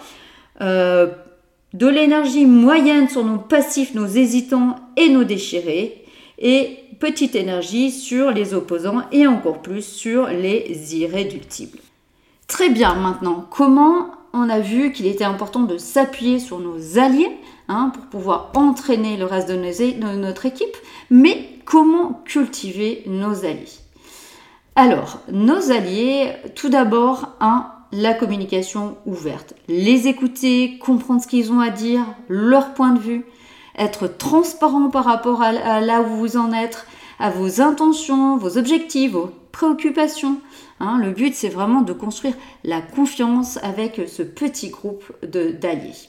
de 0.61 1.89
l'énergie 1.89 2.45
moyenne 2.45 3.09
sur 3.09 3.25
nos 3.25 3.39
passifs, 3.39 3.95
nos 3.95 4.07
hésitants 4.07 4.77
et 4.99 5.09
nos 5.09 5.25
déchirés, 5.25 6.00
et 6.41 6.79
petite 6.99 7.35
énergie 7.35 7.91
sur 7.91 8.31
les 8.31 8.55
opposants 8.55 9.03
et 9.13 9.27
encore 9.27 9.63
plus 9.63 9.83
sur 9.83 10.27
les 10.29 10.97
irréductibles. 10.97 11.79
Très 12.47 12.69
bien, 12.69 12.95
maintenant, 12.95 13.47
comment 13.51 14.11
on 14.33 14.49
a 14.49 14.61
vu 14.61 14.93
qu'il 14.93 15.07
était 15.07 15.25
important 15.25 15.63
de 15.63 15.79
s'appuyer 15.79 16.39
sur 16.39 16.59
nos 16.59 16.99
alliés 16.99 17.31
hein, 17.69 17.91
pour 17.95 18.05
pouvoir 18.07 18.53
entraîner 18.55 19.17
le 19.17 19.25
reste 19.25 19.49
de, 19.49 20.17
notre 20.17 20.47
équipe, 20.47 20.77
mais 21.11 21.49
comment 21.65 22.23
cultiver 22.25 23.03
nos 23.07 23.45
alliés? 23.45 23.81
Alors, 24.77 25.21
nos 25.31 25.73
alliés, 25.73 26.33
tout 26.55 26.69
d'abord, 26.69 27.31
un, 27.41 27.67
la 27.93 28.15
communication 28.15 28.97
ouverte. 29.05 29.55
Les 29.69 30.07
écouter, 30.07 30.79
comprendre 30.79 31.23
ce 31.23 31.27
qu'ils 31.27 31.53
ont 31.53 31.61
à 31.61 31.71
dire, 31.71 32.05
leur 32.29 32.73
point 32.75 32.93
de 32.93 33.01
vue, 33.01 33.25
être 33.79 34.07
transparent 34.07 34.91
par 34.91 35.05
rapport 35.05 35.43
à, 35.43 35.81
là 35.81 36.03
où 36.03 36.17
vous 36.17 36.37
en 36.37 36.53
êtes, 36.53 36.87
à 37.19 37.31
vos 37.31 37.61
intentions, 37.61 38.37
vos 38.37 38.57
objectifs, 38.57 39.13
vos 39.13 39.31
préoccupations. 39.53 40.41
Hein. 40.81 40.99
le 40.99 41.11
but, 41.11 41.35
c'est 41.35 41.49
vraiment 41.49 41.83
de 41.83 41.93
construire 41.93 42.35
la 42.65 42.81
confiance 42.81 43.59
avec 43.63 44.01
ce 44.07 44.23
petit 44.23 44.71
groupe 44.71 45.05
d'alliés. 45.23 46.09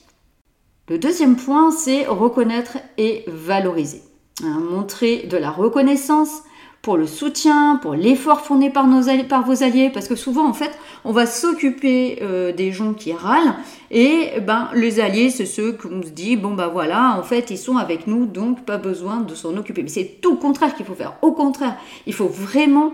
Le 0.89 0.97
deuxième 0.97 1.35
point, 1.35 1.71
c'est 1.71 2.05
reconnaître 2.05 2.77
et 2.97 3.23
valoriser. 3.27 4.03
Hein. 4.43 4.59
montrer 4.59 5.27
de 5.29 5.37
la 5.37 5.51
reconnaissance, 5.51 6.43
pour 6.81 6.97
le 6.97 7.05
soutien, 7.05 7.77
pour 7.81 7.93
l'effort 7.93 8.41
fourni 8.41 8.71
par, 8.71 8.87
nos 8.87 9.03
par 9.29 9.45
vos 9.45 9.63
alliés, 9.63 9.91
parce 9.93 10.07
que 10.07 10.15
souvent, 10.15 10.47
en 10.47 10.53
fait, 10.53 10.71
on 11.05 11.11
va 11.11 11.27
s'occuper 11.27 12.19
euh, 12.23 12.51
des 12.51 12.71
gens 12.71 12.93
qui 12.93 13.13
râlent, 13.13 13.53
et 13.91 14.39
ben, 14.41 14.69
les 14.73 14.99
alliés, 14.99 15.29
c'est 15.29 15.45
ceux 15.45 15.73
qu'on 15.73 16.01
se 16.01 16.09
dit, 16.09 16.37
bon, 16.37 16.53
ben 16.53 16.69
voilà, 16.69 17.17
en 17.19 17.23
fait, 17.23 17.51
ils 17.51 17.57
sont 17.57 17.77
avec 17.77 18.07
nous, 18.07 18.25
donc 18.25 18.65
pas 18.65 18.77
besoin 18.77 19.17
de 19.17 19.35
s'en 19.35 19.55
occuper. 19.57 19.83
Mais 19.83 19.89
c'est 19.89 20.21
tout 20.21 20.31
le 20.31 20.37
contraire 20.37 20.75
qu'il 20.75 20.85
faut 20.85 20.95
faire. 20.95 21.13
Au 21.21 21.33
contraire, 21.33 21.75
il 22.07 22.13
faut 22.13 22.27
vraiment 22.27 22.93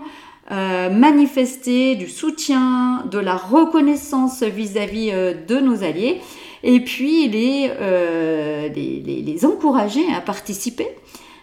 euh, 0.50 0.90
manifester 0.90 1.94
du 1.94 2.08
soutien, 2.08 3.06
de 3.10 3.18
la 3.18 3.36
reconnaissance 3.36 4.42
vis-à-vis 4.42 5.10
euh, 5.12 5.32
de 5.46 5.56
nos 5.60 5.82
alliés, 5.82 6.20
et 6.62 6.80
puis 6.80 7.28
les, 7.28 7.70
les 8.74 9.46
encourager 9.46 10.04
à 10.14 10.20
participer. 10.20 10.88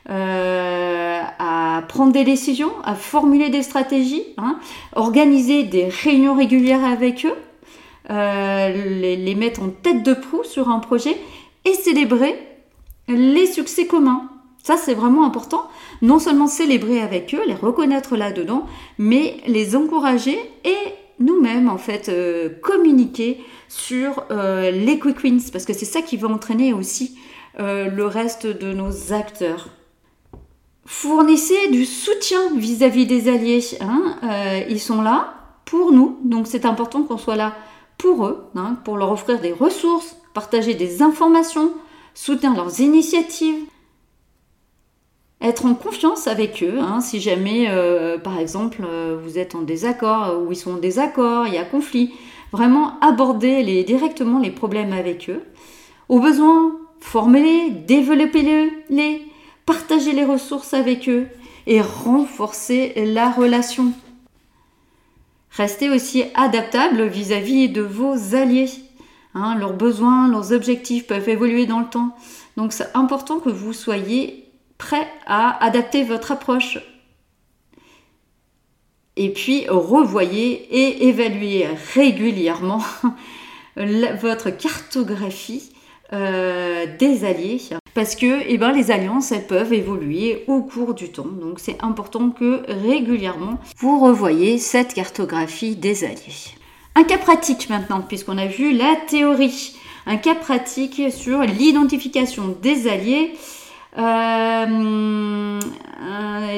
Euh, 0.08 1.22
à 1.40 1.82
prendre 1.88 2.12
des 2.12 2.24
décisions, 2.24 2.72
à 2.84 2.94
formuler 2.94 3.50
des 3.50 3.64
stratégies, 3.64 4.24
hein, 4.38 4.60
organiser 4.94 5.64
des 5.64 5.88
réunions 5.88 6.36
régulières 6.36 6.86
avec 6.86 7.26
eux, 7.26 7.34
euh, 8.12 8.70
les, 9.00 9.36
mettre 9.36 9.64
en 9.64 9.70
tête 9.70 10.04
de 10.04 10.14
proue 10.14 10.44
sur 10.44 10.70
un 10.70 10.78
projet 10.78 11.18
et 11.66 11.74
célébrer 11.74 12.36
les 13.08 13.48
succès 13.48 13.88
communs. 13.88 14.30
Ça, 14.62 14.78
c'est 14.78 14.94
vraiment 14.94 15.26
important. 15.26 15.68
Non 16.04 16.20
seulement 16.20 16.48
célébrer 16.48 17.02
avec 17.02 17.34
eux, 17.34 17.42
les 17.48 17.56
reconnaître 17.56 18.16
là-dedans, 18.16 18.68
mais 19.00 19.38
les 19.48 19.76
encourager 19.76 20.38
et 20.66 20.78
nous-mêmes, 21.20 21.68
en 21.68 21.80
fait, 21.80 22.10
euh, 22.10 22.50
communiquer 22.62 23.44
sur 23.70 24.24
les 24.30 25.00
quick 25.00 25.24
wins, 25.24 25.50
parce 25.52 25.66
que 25.66 25.74
c'est 25.74 25.86
ça 25.86 26.04
qui 26.04 26.18
va 26.18 26.28
entraîner 26.28 26.74
aussi 26.74 27.18
le 27.58 28.04
reste 28.04 28.46
de 28.46 28.74
nos 28.74 29.12
acteurs. 29.12 29.70
Fournissez 30.86 31.70
du 31.72 31.86
soutien 31.86 32.56
vis-à-vis 32.56 33.06
des 33.06 33.28
alliés. 33.28 33.64
Hein. 33.82 34.66
ils 34.70 34.80
sont 34.80 35.02
là 35.02 35.34
pour 35.66 35.92
nous, 35.92 36.20
donc 36.24 36.48
c'est 36.48 36.66
important 36.66 37.04
qu'on 37.04 37.18
soit 37.18 37.36
là 37.36 37.56
pour 37.98 38.26
eux, 38.28 38.46
hein, 38.56 38.78
pour 38.84 38.98
leur 38.98 39.12
offrir 39.12 39.40
des 39.40 39.52
ressources, 39.52 40.16
partager 40.34 40.74
des 40.76 41.02
informations, 41.02 41.72
soutenir 42.14 42.56
leurs 42.56 42.80
initiatives, 42.80 43.64
être 45.42 45.66
en 45.66 45.76
confiance 45.76 46.28
avec 46.28 46.64
eux, 46.64 46.80
hein, 46.80 47.02
si 47.02 47.20
jamais, 47.20 47.68
euh, 47.70 48.18
par 48.18 48.40
exemple, 48.40 48.84
euh, 48.86 49.18
vous 49.22 49.38
êtes 49.38 49.56
en 49.56 49.62
désaccord 49.62 50.42
ou 50.42 50.52
ils 50.52 50.56
sont 50.56 50.74
en 50.74 50.78
désaccord, 50.78 51.48
il 51.48 51.54
y 51.54 51.58
a 51.58 51.66
conflit, 51.66 52.14
vraiment 52.52 53.00
aborder 53.02 53.64
les, 53.64 53.84
directement 53.84 54.40
les 54.40 54.52
problèmes 54.52 54.94
avec 54.94 55.30
eux. 55.30 55.42
Au 56.10 56.20
besoin, 56.20 56.78
formez-les, 57.00 57.70
développez-les, 57.72 59.22
partagez 59.66 60.14
les 60.14 60.26
ressources 60.26 60.74
avec 60.74 61.10
eux 61.10 61.28
et 61.68 61.82
renforcez 61.82 62.94
la 63.14 63.30
relation. 63.30 63.94
Restez 65.52 65.90
aussi 65.90 66.26
adaptable 66.34 67.08
vis-à-vis 67.08 67.70
de 67.70 67.82
vos 67.82 68.36
alliés. 68.36 68.70
Hein, 69.34 69.56
leurs 69.56 69.74
besoins, 69.74 70.30
leurs 70.30 70.52
objectifs 70.52 71.08
peuvent 71.08 71.30
évoluer 71.30 71.66
dans 71.66 71.80
le 71.80 71.88
temps. 71.88 72.16
Donc 72.58 72.74
c'est 72.74 72.96
important 72.96 73.40
que 73.40 73.50
vous 73.50 73.74
soyez 73.74 74.50
prêt 74.78 75.08
à 75.26 75.64
adapter 75.64 76.04
votre 76.04 76.32
approche. 76.32 76.80
Et 79.18 79.32
puis 79.32 79.66
revoyez 79.70 80.52
et 80.76 81.08
évaluez 81.08 81.68
régulièrement 81.94 82.84
votre 83.78 84.50
cartographie 84.50 85.72
euh, 86.14 86.86
des 86.98 87.24
alliés 87.24 87.62
parce 87.96 88.16
que 88.16 88.42
eh 88.48 88.60
ben, 88.60 88.72
les 88.72 88.92
alliances 88.92 89.32
elles 89.32 89.48
peuvent 89.48 89.74
évoluer 89.74 90.44
au 90.48 90.62
cours 90.62 90.94
du 90.94 91.10
temps 91.10 91.26
donc 91.26 91.60
c'est 91.60 91.84
important 91.84 92.30
que 92.30 92.62
régulièrement 92.68 93.58
vous 93.78 94.00
revoyez 94.00 94.60
cette 94.60 94.94
cartographie 94.94 95.76
des 95.76 96.04
alliés. 96.04 96.54
Un 96.94 97.04
cas 97.04 97.18
pratique 97.18 97.70
maintenant 97.70 98.02
puisqu'on 98.02 98.38
a 98.38 98.46
vu 98.46 98.74
la 98.74 98.96
théorie. 99.08 99.76
Un 100.06 100.18
cas 100.18 100.36
pratique 100.36 101.02
sur 101.10 101.42
l'identification 101.42 102.56
des 102.62 102.88
alliés 102.88 103.34
euh, 103.98 105.60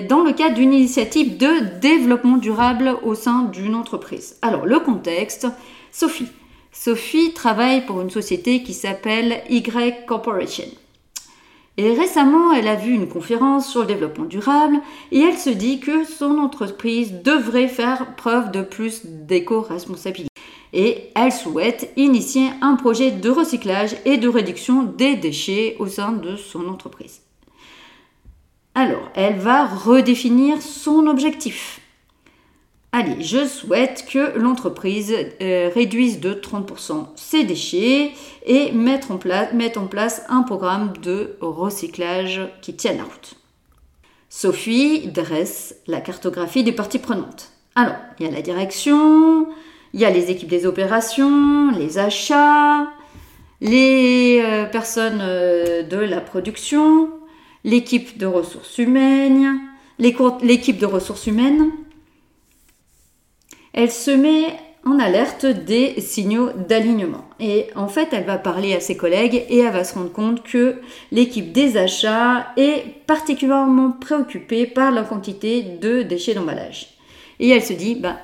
dans 0.10 0.24
le 0.24 0.34
cadre 0.34 0.56
d'une 0.56 0.74
initiative 0.74 1.38
de 1.38 1.80
développement 1.80 2.38
durable 2.38 2.98
au 3.04 3.16
sein 3.16 3.44
d'une 3.44 3.76
entreprise. 3.76 4.38
Alors, 4.42 4.66
le 4.66 4.80
contexte, 4.80 5.48
Sophie. 5.92 6.28
Sophie 6.72 7.34
travaille 7.34 7.86
pour 7.86 8.02
une 8.02 8.10
société 8.10 8.64
qui 8.64 8.74
s'appelle 8.74 9.42
Y 9.50 10.06
Corporation. 10.06 10.66
Et 11.80 11.94
récemment, 11.94 12.52
elle 12.54 12.68
a 12.68 12.76
vu 12.76 12.92
une 12.92 13.08
conférence 13.08 13.70
sur 13.70 13.82
le 13.82 13.88
développement 13.88 14.26
durable 14.26 14.80
et 15.12 15.20
elle 15.20 15.38
se 15.38 15.52
dit 15.52 15.80
que 15.80 16.04
son 16.06 16.40
entreprise 16.40 17.22
devrait 17.24 17.68
faire 17.68 18.16
preuve 18.16 18.52
de 18.52 18.64
plus 18.64 19.06
d'éco-responsabilité. 19.06 20.32
Et 20.74 21.12
elle 21.16 21.32
souhaite 21.32 21.94
initier 21.96 22.50
un 22.62 22.76
projet 22.76 23.12
de 23.12 23.30
recyclage 23.30 23.96
et 24.06 24.18
de 24.18 24.28
réduction 24.28 24.84
des 24.84 25.16
déchets 25.16 25.76
au 25.78 25.86
sein 25.88 26.14
de 26.14 26.36
son 26.36 26.68
entreprise. 26.68 27.22
Alors, 28.74 29.10
elle 29.14 29.38
va 29.38 29.66
redéfinir 29.66 30.62
son 30.62 31.06
objectif. 31.08 31.80
Allez, 32.94 33.22
je 33.22 33.46
souhaite 33.46 34.06
que 34.10 34.38
l'entreprise 34.38 35.14
euh, 35.42 35.70
réduise 35.74 36.20
de 36.20 36.34
30% 36.34 37.08
ses 37.16 37.44
déchets 37.44 38.12
et 38.46 38.72
place, 39.20 39.50
en 39.78 39.88
place 39.88 40.24
un 40.30 40.44
programme 40.44 40.94
de 41.02 41.38
recyclage 41.42 42.42
qui 42.62 42.76
tienne 42.76 42.98
la 42.98 43.04
route. 43.04 43.36
Sophie 44.30 45.08
dresse 45.08 45.76
la 45.86 46.00
cartographie 46.00 46.64
des 46.64 46.72
parties 46.72 47.00
prenantes. 47.00 47.52
Alors, 47.76 47.96
il 48.20 48.26
y 48.26 48.30
a 48.30 48.32
la 48.32 48.42
direction, 48.42 49.48
il 49.94 50.00
y 50.00 50.06
a 50.06 50.10
les 50.10 50.32
équipes 50.32 50.50
des 50.50 50.66
opérations, 50.66 51.72
les 51.72 51.98
achats, 51.98 52.88
les 53.62 54.42
euh, 54.44 54.66
personnes 54.66 55.20
euh, 55.22 55.84
de 55.84 55.98
la 55.98 56.22
production, 56.22 57.10
l'équipe 57.64 58.18
de 58.18 58.26
ressources 58.26 58.78
humaines, 58.78 59.60
l'équipe 60.00 60.78
de 60.78 60.86
ressources 60.86 61.28
humaines, 61.28 61.72
elle 63.78 63.92
se 63.92 64.10
met 64.10 64.58
en 64.86 64.98
alerte 64.98 65.46
des 65.46 66.02
signaux 66.02 66.50
d'alignement. 66.68 67.26
Et 67.40 67.68
en 67.76 67.88
fait, 67.88 68.08
elle 68.12 68.26
va 68.26 68.40
parler 68.40 68.74
à 68.74 68.80
ses 68.80 68.98
collègues 68.98 69.46
et 69.50 69.60
elle 69.60 69.72
va 69.72 69.84
se 69.84 69.94
rendre 69.94 70.12
compte 70.12 70.42
que 70.42 70.78
l'équipe 71.12 71.52
des 71.52 71.78
achats 71.78 72.48
est 72.58 73.06
particulièrement 73.06 73.92
préoccupée 73.92 74.66
par 74.66 74.90
la 74.90 75.04
quantité 75.04 75.62
de 75.62 76.02
déchets 76.02 76.34
d'emballage. 76.34 76.98
Et 77.40 77.50
elle 77.50 77.62
se 77.62 77.74
dit, 77.74 77.94
bah, 77.94 78.18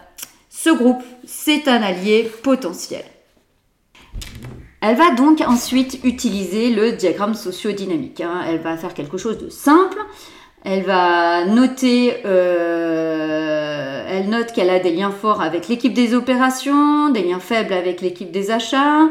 ce 0.49 0.71
groupe, 0.71 1.03
c'est 1.23 1.67
un 1.67 1.83
allié 1.83 2.31
potentiel. 2.41 3.03
Elle 4.81 4.97
va 4.97 5.11
donc 5.11 5.41
ensuite 5.41 5.99
utiliser 6.03 6.71
le 6.71 6.93
diagramme 6.93 7.35
sociodynamique. 7.35 8.21
Hein. 8.21 8.41
Elle 8.47 8.59
va 8.59 8.75
faire 8.75 8.95
quelque 8.95 9.17
chose 9.17 9.37
de 9.37 9.49
simple. 9.49 9.99
Elle 10.63 10.83
va 10.83 11.45
noter, 11.45 12.21
euh, 12.25 13.83
qu'elle 14.53 14.69
a 14.69 14.79
des 14.79 14.91
liens 14.91 15.11
forts 15.11 15.41
avec 15.41 15.67
l'équipe 15.67 15.93
des 15.93 16.13
opérations, 16.13 17.09
des 17.09 17.23
liens 17.23 17.39
faibles 17.39 17.73
avec 17.73 18.01
l'équipe 18.01 18.31
des 18.31 18.51
achats, 18.51 19.09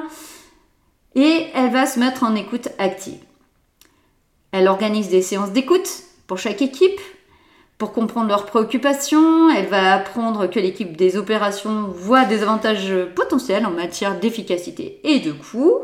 et 1.15 1.47
elle 1.55 1.71
va 1.71 1.87
se 1.87 1.99
mettre 1.99 2.23
en 2.23 2.35
écoute 2.35 2.69
active. 2.79 3.21
Elle 4.53 4.69
organise 4.69 5.09
des 5.09 5.23
séances 5.23 5.53
d'écoute 5.53 5.89
pour 6.27 6.39
chaque 6.39 6.63
équipe, 6.63 7.01
pour 7.79 7.93
comprendre 7.93 8.29
leurs 8.29 8.47
préoccupations, 8.47 9.51
elle 9.51 9.67
va 9.67 9.95
apprendre 9.95 10.47
que 10.47 10.61
l'équipe 10.61 10.97
des 10.97 11.17
opérations 11.17 11.89
voit 11.89 12.25
des 12.25 12.43
avantages 12.43 12.95
potentiels 13.17 13.67
en 13.67 13.73
matière 13.73 14.21
d'efficacité 14.21 15.01
et 15.03 15.19
de 15.19 15.33
coût. 15.33 15.79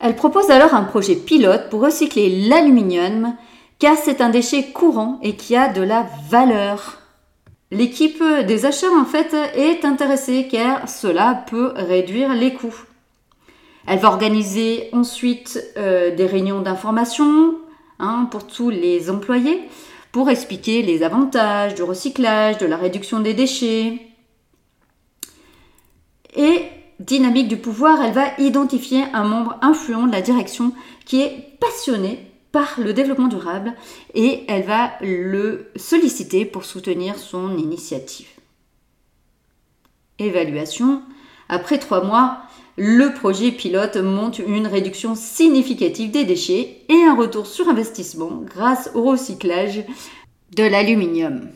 Elle 0.00 0.16
propose 0.16 0.50
alors 0.50 0.72
un 0.72 0.84
projet 0.84 1.14
pilote 1.14 1.68
pour 1.68 1.82
recycler 1.82 2.48
l'aluminium 2.48 3.36
car 3.82 3.96
c'est 3.98 4.20
un 4.20 4.28
déchet 4.28 4.70
courant 4.70 5.18
et 5.24 5.34
qui 5.34 5.56
a 5.56 5.66
de 5.66 5.82
la 5.82 6.06
valeur. 6.28 7.00
L'équipe 7.72 8.22
des 8.46 8.64
achats 8.64 8.92
en 8.96 9.04
fait 9.04 9.34
est 9.56 9.84
intéressée 9.84 10.46
car 10.48 10.88
cela 10.88 11.44
peut 11.50 11.72
réduire 11.74 12.32
les 12.32 12.54
coûts. 12.54 12.84
Elle 13.88 13.98
va 13.98 14.06
organiser 14.06 14.88
ensuite 14.92 15.60
euh, 15.76 16.14
des 16.14 16.26
réunions 16.26 16.60
d'information 16.60 17.56
hein, 17.98 18.28
pour 18.30 18.46
tous 18.46 18.70
les 18.70 19.10
employés 19.10 19.68
pour 20.12 20.30
expliquer 20.30 20.82
les 20.82 21.02
avantages 21.02 21.74
du 21.74 21.82
recyclage, 21.82 22.58
de 22.58 22.66
la 22.66 22.76
réduction 22.76 23.18
des 23.18 23.34
déchets. 23.34 23.98
Et 26.36 26.66
dynamique 27.00 27.48
du 27.48 27.56
pouvoir, 27.56 28.00
elle 28.00 28.12
va 28.12 28.28
identifier 28.38 29.02
un 29.12 29.24
membre 29.24 29.58
influent 29.60 30.06
de 30.06 30.12
la 30.12 30.20
direction 30.20 30.72
qui 31.04 31.20
est 31.20 31.58
passionné 31.58 32.31
par 32.52 32.78
le 32.78 32.92
développement 32.92 33.28
durable 33.28 33.72
et 34.14 34.44
elle 34.46 34.64
va 34.64 34.92
le 35.00 35.70
solliciter 35.76 36.44
pour 36.44 36.64
soutenir 36.64 37.18
son 37.18 37.56
initiative. 37.56 38.28
Évaluation. 40.18 41.02
Après 41.48 41.78
trois 41.78 42.04
mois, 42.04 42.42
le 42.76 43.12
projet 43.14 43.50
pilote 43.50 43.96
monte 43.96 44.38
une 44.38 44.66
réduction 44.66 45.14
significative 45.14 46.10
des 46.10 46.24
déchets 46.24 46.84
et 46.88 47.02
un 47.04 47.16
retour 47.16 47.46
sur 47.46 47.68
investissement 47.68 48.42
grâce 48.44 48.90
au 48.94 49.02
recyclage 49.02 49.84
de 50.54 50.64
l'aluminium. 50.64 51.48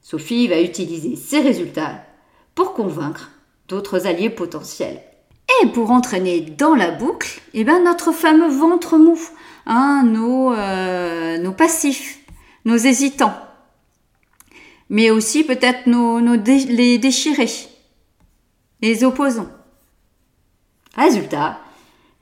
Sophie 0.00 0.48
va 0.48 0.60
utiliser 0.60 1.16
ces 1.16 1.40
résultats 1.40 2.02
pour 2.54 2.72
convaincre 2.72 3.30
d'autres 3.68 4.06
alliés 4.06 4.30
potentiels. 4.30 5.02
Et 5.62 5.66
pour 5.68 5.90
entraîner 5.90 6.40
dans 6.40 6.74
la 6.74 6.90
boucle, 6.90 7.40
eh 7.54 7.64
ben 7.64 7.82
notre 7.82 8.12
fameux 8.12 8.48
ventre 8.48 8.98
mou, 8.98 9.18
hein, 9.66 10.02
nos, 10.04 10.52
euh, 10.52 11.38
nos 11.38 11.52
passifs, 11.52 12.20
nos 12.64 12.76
hésitants, 12.76 13.34
mais 14.90 15.10
aussi 15.10 15.44
peut-être 15.44 15.86
nos, 15.86 16.20
les 16.20 16.98
déchirés, 16.98 17.50
les 18.82 19.04
opposants. 19.04 19.48
Résultat, 20.94 21.58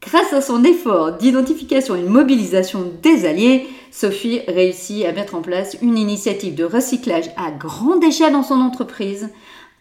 grâce 0.00 0.32
à 0.32 0.40
son 0.40 0.62
effort 0.64 1.12
d'identification 1.12 1.96
et 1.96 2.02
de 2.02 2.08
mobilisation 2.08 2.92
des 3.02 3.26
alliés, 3.26 3.66
Sophie 3.90 4.40
réussit 4.46 5.04
à 5.04 5.12
mettre 5.12 5.34
en 5.34 5.42
place 5.42 5.76
une 5.82 5.98
initiative 5.98 6.54
de 6.54 6.64
recyclage 6.64 7.30
à 7.36 7.50
grande 7.50 8.04
échelle 8.04 8.32
dans 8.32 8.42
son 8.42 8.60
entreprise, 8.60 9.30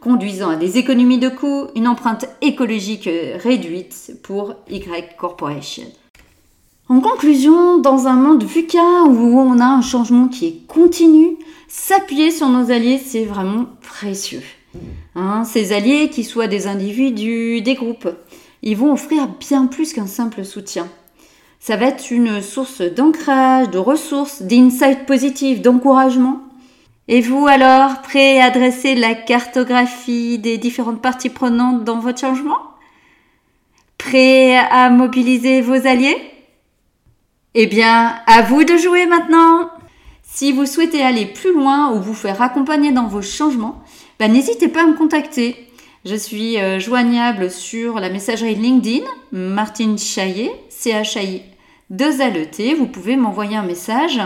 conduisant 0.06 0.52
à 0.52 0.56
des 0.56 0.78
économies 0.78 1.18
de 1.18 1.30
coûts, 1.30 1.66
une 1.76 1.88
empreinte 1.88 2.28
écologique 2.44 3.10
réduite 3.38 4.12
pour 4.22 4.54
Y 4.70 5.18
Corporation. 5.18 5.86
En 6.90 7.00
conclusion, 7.00 7.80
dans 7.80 8.06
un 8.06 8.14
monde 8.14 8.44
VUCA 8.44 9.06
où 9.08 9.40
on 9.40 9.60
a 9.60 9.66
un 9.66 9.82
changement 9.82 10.28
qui 10.28 10.46
est 10.46 10.68
continu, 10.68 11.38
s'appuyer 11.68 12.30
sur 12.30 12.50
nos 12.50 12.70
alliés, 12.70 13.02
c'est 13.04 13.26
vraiment 13.26 13.66
précieux. 13.82 14.44
Hein, 15.16 15.44
ces 15.44 15.74
alliés, 15.74 16.12
qui 16.12 16.24
soient 16.24 16.46
des 16.46 16.68
individus, 16.68 17.62
des 17.62 17.74
groupes, 17.74 18.10
ils 18.62 18.78
vont 18.78 18.94
offrir 18.94 19.28
bien 19.40 19.66
plus 19.66 19.92
qu'un 19.92 20.06
simple 20.06 20.46
soutien. 20.46 20.88
Ça 21.60 21.78
va 21.78 21.88
être 21.88 22.12
une 22.12 22.44
source 22.44 22.82
d'ancrage, 22.82 23.72
de 23.72 23.80
ressources, 23.80 24.44
d'insights 24.44 25.08
positifs, 25.08 25.64
d'encouragement. 25.64 26.45
Et 27.08 27.22
vous 27.22 27.46
alors, 27.46 28.02
prêt 28.02 28.42
à 28.42 28.50
dresser 28.50 28.96
la 28.96 29.14
cartographie 29.14 30.40
des 30.40 30.58
différentes 30.58 31.02
parties 31.02 31.30
prenantes 31.30 31.84
dans 31.84 32.00
votre 32.00 32.20
changement? 32.20 32.58
Prêt 34.00 34.58
à 34.58 34.90
mobiliser 34.90 35.62
vos 35.62 35.86
alliés? 35.86 36.18
Eh 37.54 37.68
bien, 37.68 38.16
à 38.26 38.42
vous 38.42 38.64
de 38.64 38.76
jouer 38.76 39.06
maintenant 39.06 39.70
Si 40.24 40.52
vous 40.52 40.66
souhaitez 40.66 41.04
aller 41.04 41.28
plus 41.28 41.54
loin 41.54 41.94
ou 41.94 42.02
vous 42.02 42.16
faire 42.16 42.42
accompagner 42.42 42.92
dans 42.92 43.08
vos 43.08 43.22
changements, 43.22 43.84
ben, 44.20 44.32
n'hésitez 44.32 44.68
pas 44.68 44.84
à 44.84 44.88
me 44.88 44.98
contacter. 44.98 45.56
Je 46.06 46.16
suis 46.16 46.60
euh, 46.60 46.80
joignable 46.80 47.52
sur 47.52 48.00
la 48.00 48.10
messagerie 48.10 48.56
LinkedIn, 48.56 49.06
Martine 49.32 49.98
Chaillet, 49.98 50.52
c 50.70 50.92
h 50.92 51.24
i 51.24 51.44
2 51.92 52.18
LET. 52.18 52.74
Vous 52.76 52.88
pouvez 52.88 53.16
m'envoyer 53.16 53.58
un 53.58 53.64
message 53.64 54.20